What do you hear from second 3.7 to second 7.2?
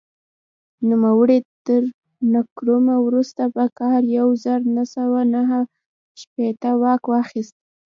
کال یو زر نهه سوه نهه شپېته واک